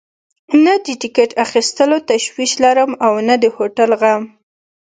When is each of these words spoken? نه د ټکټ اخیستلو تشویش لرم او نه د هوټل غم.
نه 0.63 0.73
د 0.85 0.87
ټکټ 1.01 1.31
اخیستلو 1.45 1.97
تشویش 2.09 2.51
لرم 2.63 2.91
او 3.05 3.13
نه 3.27 3.35
د 3.43 3.45
هوټل 3.55 3.91
غم. 4.01 4.23